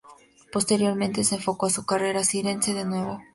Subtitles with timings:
[0.51, 3.21] Posteriormente, se enfocó a su carrera circense de nuevo.